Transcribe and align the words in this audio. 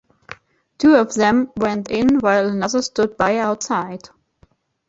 Two 0.79 0.95
of 0.95 1.13
them 1.13 1.51
went 1.57 1.91
in 1.91 2.17
while 2.21 2.47
another 2.49 2.81
stood 2.81 3.15
by 3.17 3.37
outside. 3.37 4.09